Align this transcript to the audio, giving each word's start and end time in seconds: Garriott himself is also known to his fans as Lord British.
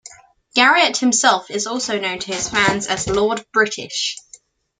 Garriott 0.57 0.97
himself 0.97 1.51
is 1.51 1.67
also 1.67 1.99
known 1.99 2.17
to 2.17 2.25
his 2.33 2.49
fans 2.49 2.87
as 2.87 3.05
Lord 3.07 3.45
British. 3.53 4.17